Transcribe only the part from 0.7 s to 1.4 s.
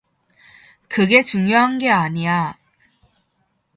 그게